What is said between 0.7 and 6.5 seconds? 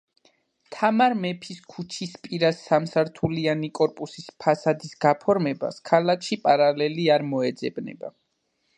თამარ მეფის ქუჩისპირა სამსართულიანი კორპუსის ფასადის გაფორმებას ქალაქში